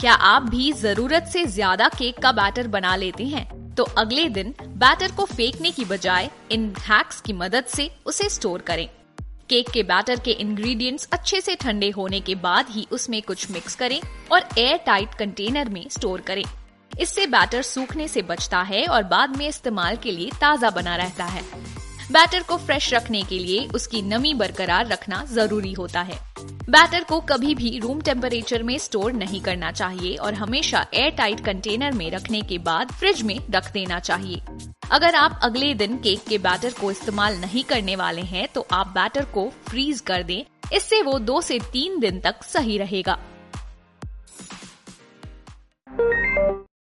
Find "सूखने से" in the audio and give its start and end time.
17.64-18.22